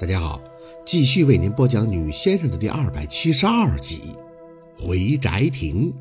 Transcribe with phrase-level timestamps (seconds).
[0.00, 0.42] 大家好，
[0.86, 4.00] 继续为您播讲《女先生》的第二百七十二集
[4.82, 5.92] 《回宅亭》。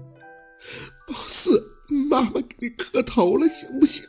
[1.05, 1.61] 宝四，
[2.09, 4.05] 妈妈给你磕头了，行不行？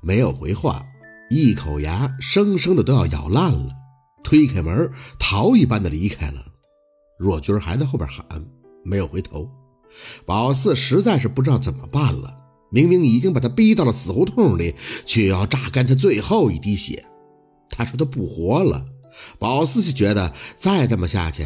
[0.00, 0.84] 没有回话，
[1.30, 3.68] 一口牙生生的都要咬烂了，
[4.24, 4.90] 推开门，
[5.20, 6.44] 逃一般的离开了。
[7.20, 8.44] 若君还在后边喊，
[8.84, 9.48] 没有回头。
[10.26, 12.40] 宝四实在是不知道怎么办了，
[12.72, 14.74] 明明已经把他逼到了死胡同里，
[15.06, 17.04] 却要榨干他最后一滴血。
[17.72, 18.84] 他说他不活了，
[19.38, 21.44] 宝四就觉得再这么下去，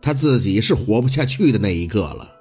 [0.00, 2.32] 他自己是活不下去的那一个了。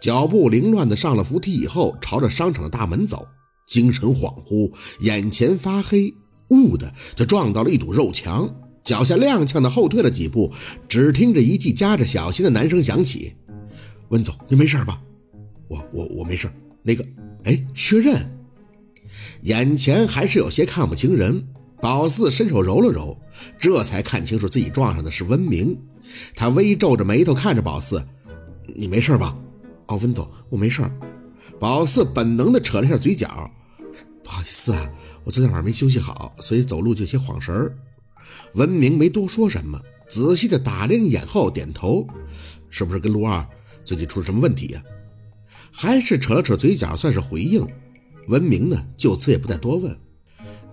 [0.00, 3.26] 脚步凌乱的上了扶梯以后，朝着商场的大门走，
[3.68, 6.12] 精神恍惚，眼前发黑，
[6.48, 8.52] 兀的就撞到了一堵肉墙，
[8.84, 10.52] 脚下踉跄的后退了几步，
[10.88, 13.34] 只听着一记夹着小心的男声响起
[14.10, 15.00] ：“温总，你没事吧？
[15.68, 16.50] 我我我没事。
[16.82, 17.04] 那个，
[17.44, 18.14] 哎，薛刃，
[19.42, 21.46] 眼前还是有些看不清人。”
[21.80, 23.16] 宝四伸手揉了揉，
[23.58, 25.78] 这才看清楚自己撞上的是温明。
[26.34, 28.04] 他微皱着眉头看着宝四
[28.74, 29.36] ：“你没事吧
[29.86, 30.82] ？”“哦，温总，我没事。”
[31.60, 33.50] 宝四本能的扯了一下嘴角
[34.22, 34.90] ：“不好意思啊，
[35.24, 37.76] 我昨天晚上没休息好，所以走路就有些晃神儿。”
[38.54, 42.06] 温明没多说什么，仔细的打量一眼后点头
[42.70, 43.46] ：“是不是跟陆二
[43.84, 44.82] 最近出了什么问题呀？”
[45.70, 47.66] 还是扯了扯嘴角，算是回应。
[48.28, 49.96] 文明呢，就此也不再多问。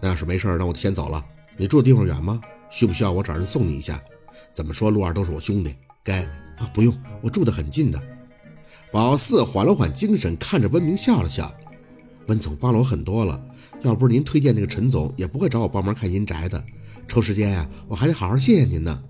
[0.04, 1.26] 那要是没事，那我先走了。
[1.56, 2.42] 你住的地方远吗？
[2.70, 4.04] 需不需要我找人送你一下？
[4.52, 5.74] 怎么说，陆二都是我兄弟，
[6.04, 6.24] 该
[6.58, 8.04] 啊，不用，我住得很近的。
[8.92, 11.50] 宝四缓了缓精神，看着温明笑了笑。
[12.28, 13.42] 温总帮了我很多了，
[13.84, 16.62] 要不是您推荐那个陈总，也不会找我帮忙看阴宅的。
[17.08, 19.02] 抽时间呀，我还得好好谢谢您呢。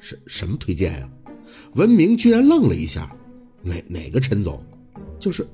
[0.00, 1.08] 什什么推荐呀？
[1.74, 3.14] 文明居然愣了一下。
[3.62, 4.60] 哪哪个陈总？
[5.20, 5.46] 就是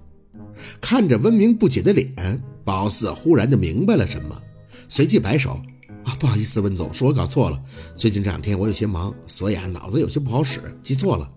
[0.81, 4.41] 看着温明不解的脸，宝四忽然就明白了什么。
[4.89, 5.61] 随即摆手
[6.05, 7.63] 啊，不好意思，温总，是我搞错了。
[7.97, 11.31] 最近这两天我有些忙，所以啊脑子有些不好使，记错了。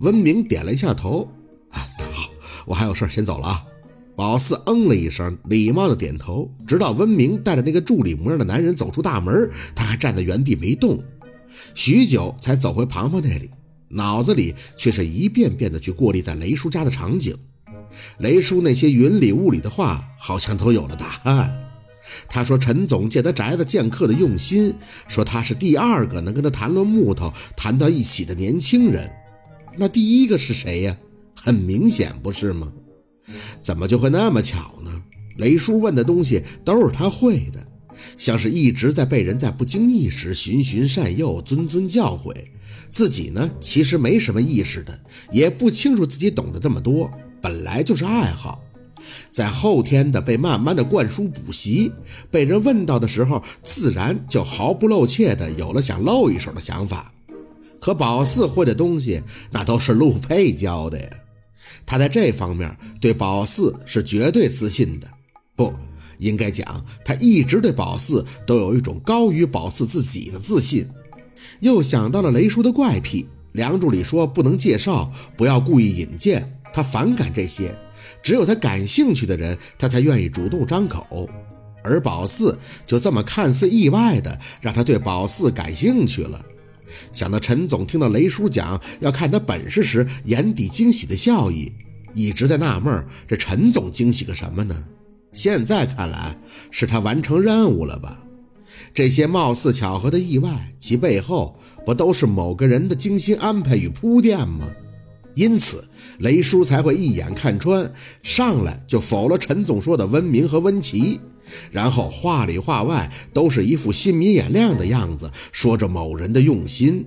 [0.00, 1.28] 温明点了一下头，
[1.70, 2.28] 啊，那好，
[2.66, 3.64] 我还有事先走了啊。
[4.16, 6.48] 宝四嗯了一声，礼貌的点头。
[6.66, 11.02] 直到温明带着那个助理模样的男人走出大门，他还站在原地没动，
[11.74, 13.50] 许久才走回庞庞那里，
[13.88, 17.36] 脑子里却是一遍遍的去过滤在雷叔家的场景。
[18.18, 21.63] 雷叔那些云里雾里的话，好像都有了答案。
[22.28, 24.74] 他说：“陈总借他宅子见客的用心，
[25.08, 29.10] 说他是第二个能跟他谈论木头谈到一起的年轻人。
[29.76, 30.96] 那第一个是谁呀？
[31.34, 32.72] 很明显不是吗？
[33.62, 35.02] 怎么就会那么巧呢？
[35.36, 37.66] 雷叔问的东西都是他会的，
[38.16, 42.34] 像是一直在被人在不经意时循循善诱、谆谆教诲。
[42.88, 45.00] 自己呢，其实没什么意识的，
[45.32, 47.10] 也不清楚自己懂得这么多，
[47.42, 48.60] 本来就是爱好。”
[49.34, 51.90] 在后天的被慢慢的灌输补习，
[52.30, 57.12] 被人问到的时候，自然就毫不露怯的有了想露一手的想法。
[57.80, 61.08] 可宝四会的东西，那都是陆佩教的呀。
[61.84, 65.10] 他在这方面对宝四是绝对自信的，
[65.56, 65.74] 不
[66.18, 70.86] 应该讲，他一直对宝四都有一种高于宝四自己的自信。
[71.58, 77.74] 又想到了雷叔的怪癖，梁助理说不能介绍，不要故意引荐，他反感这些。
[78.22, 81.28] 只有他感兴趣的人，他才愿意主动张口。
[81.82, 86.44] 而宝四就这么看似意外的让他对宝四感兴趣了。
[87.12, 91.72] 想到陈总听到雷叔讲要看他本事时眼底惊喜的笑意，
[92.14, 94.84] 一直在纳闷这陈总惊喜个什么呢？
[95.32, 96.38] 现在看来
[96.70, 98.22] 是他完成任务了吧？
[98.94, 104.66] 这些貌似巧合的意外，其背后不都是某个人的精心安排与铺垫吗？
[105.34, 105.84] 因此。
[106.20, 111.18] 雷叔才会一眼看穿，上来就否了陈总说的温明和温琪，
[111.72, 117.04] 然后话里话外都是一副心明眼亮的样子，说着某人的用心。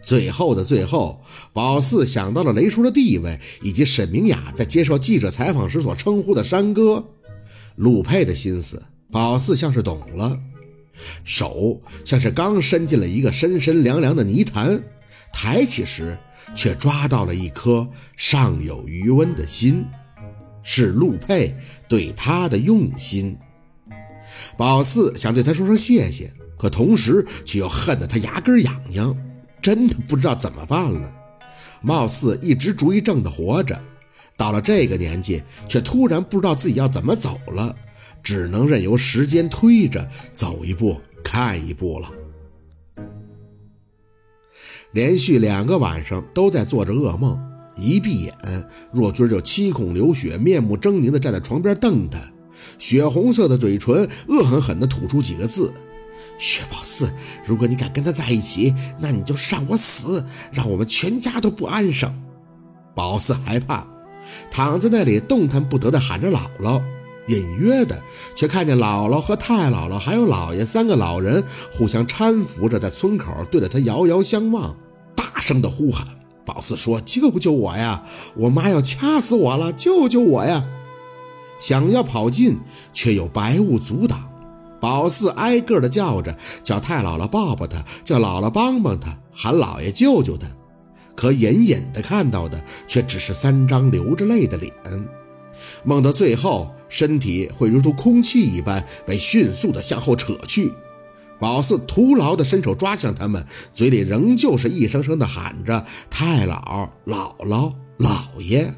[0.00, 1.20] 最后的最后，
[1.52, 7.04] 宝四想到了雷叔的地位，以及沈明雅在接受记者采访时所称呼的山哥，
[7.74, 8.80] 陆佩的心思，
[9.10, 10.38] 宝四像是懂了，
[11.24, 14.80] 手像是刚伸进了一个深深凉凉的泥潭，
[15.32, 16.16] 抬起时。
[16.54, 19.84] 却抓到了一颗尚有余温的心，
[20.62, 21.54] 是陆佩
[21.88, 23.36] 对他的用心。
[24.56, 29.16] 宝四想对他说声谢谢，可同时却又恨得他牙根痒痒，
[29.62, 31.16] 真的不知道怎么办了。
[31.80, 33.78] 貌似一直主意正的活着，
[34.36, 37.76] 到了这个年纪，却突然不知道自己要怎么走了，
[38.22, 42.10] 只能任由时间推着走一步看一步了。
[44.94, 47.36] 连续两个晚上都在做着噩梦，
[47.76, 48.32] 一闭眼，
[48.92, 52.18] 若君就七孔流血，面目狰狞地站在床边瞪他，
[52.78, 55.74] 血红色的嘴唇恶狠狠地吐出几个字
[56.38, 57.10] ：“薛宝四，
[57.44, 62.14] 如果你敢跟他在一起，那你就让我死，让我们全家都不安生。
[62.94, 63.84] 宝四害怕，
[64.48, 66.80] 躺在那里动弹不得的喊着姥姥，
[67.26, 68.00] 隐约的
[68.36, 71.42] 却看见姥姥和太姥姥还有姥爷三个老人
[71.72, 74.76] 互相搀扶着，在村口对着他遥遥相望，
[75.34, 76.06] 大声的呼喊。
[76.44, 78.04] 宝四说：“救救我呀！
[78.36, 79.72] 我妈要掐死我了！
[79.72, 80.64] 救救我呀！”
[81.58, 82.58] 想要跑近，
[82.92, 84.30] 却有白雾阻挡。
[84.80, 90.46] 宝四挨个的叫着，叫太姥姥抱抱他，叫姥姥帮帮他，喊姥爷救救他。
[91.16, 94.72] 可隐隐的看到的，却只是三张流着泪的脸。
[95.84, 100.70] 梦到最后，身体会如同空气一般被迅速的向后扯去。
[101.40, 103.44] 宝四徒劳地伸手抓向他们，
[103.74, 108.74] 嘴里仍旧是一声声地喊着：“太姥、姥姥、姥爷，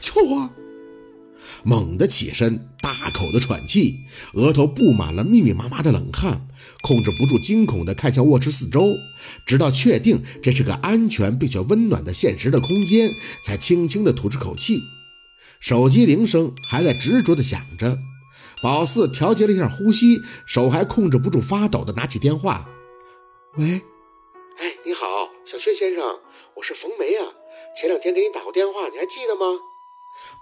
[0.00, 0.50] 救我！”
[1.62, 4.00] 猛地起身，大口的喘气，
[4.34, 6.46] 额头布满了密密麻麻的冷汗，
[6.82, 8.94] 控制不住惊恐地看向卧室四周，
[9.46, 13.10] 直到确定这是个安全并且温暖的现实的空间，
[13.42, 14.82] 才轻轻地吐出口气。
[15.60, 17.98] 手机铃声还在执着地响着。
[18.64, 22.66] 宝四调节了一下呼吸，手还控制不住发抖的拿起电话。
[23.58, 23.82] 喂，
[24.56, 26.02] 哎，你好，小薛先生，
[26.54, 27.28] 我是冯梅啊。
[27.76, 29.60] 前两天给你打过电话，你还记得吗？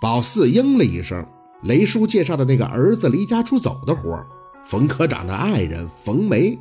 [0.00, 1.26] 宝四应了一声。
[1.64, 4.24] 雷叔介绍的那个儿子离家出走的活，
[4.64, 6.56] 冯科长的爱人冯梅，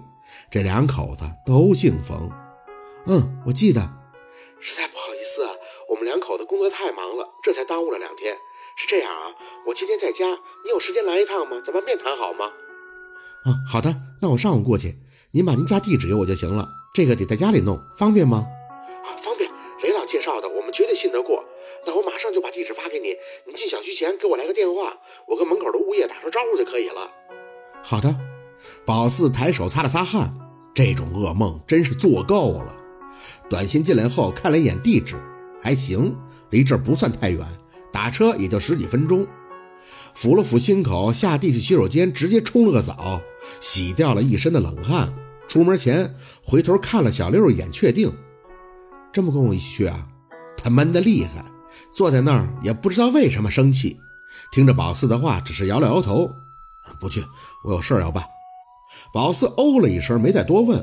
[0.50, 2.32] 这两口子都姓冯。
[3.06, 3.82] 嗯，我记得。
[4.60, 5.52] 实在不好意思啊，
[5.90, 8.36] 我们两口子工作太忙了，这才耽误了两天。
[8.74, 9.36] 是这样啊，
[9.68, 10.28] 我今天在家，
[10.64, 11.62] 你有时间来一趟吗？
[11.64, 12.46] 咱们面谈好吗？
[13.44, 14.98] 啊，好的，那我上午过去，
[15.32, 16.70] 您把您家地址给我就行了。
[16.94, 18.48] 这个得在家里弄，方便吗？
[19.04, 19.50] 啊，方便。
[19.82, 21.44] 雷老介绍的，我们绝对信得过。
[21.86, 23.16] 那我马上就把地址发给你，
[23.48, 24.98] 你进小区前给我来个电话，
[25.28, 27.12] 我跟门口的物业打声招呼就可以了。
[27.84, 28.16] 好的。
[28.86, 30.32] 宝四抬手擦了擦汗，
[30.76, 32.78] 这种噩梦真是做够了。
[33.50, 35.16] 短信进来后看了一眼地址，
[35.64, 36.16] 还行，
[36.52, 37.44] 离这儿不算太远。
[37.92, 39.28] 打车也就十几分钟，
[40.16, 43.22] 抚了抚心口，下地去洗手间，直接冲了个澡，
[43.60, 45.14] 洗掉了一身的冷汗。
[45.48, 48.12] 出门前回头看了小六一眼，确定
[49.12, 50.08] 这么跟我一起去啊？
[50.58, 51.44] 他闷得厉害，
[51.94, 53.98] 坐在那儿也不知道为什么生气。
[54.52, 56.30] 听着宝四的话，只是摇了摇头，
[57.00, 57.24] 不去，
[57.64, 58.24] 我有事要办。
[59.14, 60.82] 宝四哦了一声，没再多问。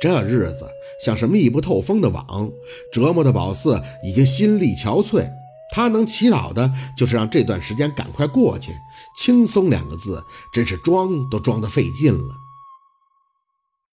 [0.00, 0.66] 这日子
[1.04, 2.50] 像是密不透风的网，
[2.92, 5.30] 折磨的宝四已经心力憔悴。
[5.72, 8.72] 他能祈祷的就是让这段时间赶快过去，
[9.14, 12.41] 轻松两个字真是装都装得费劲了。